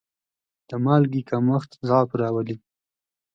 [0.67, 2.55] د مالګې کمښت ضعف راولي.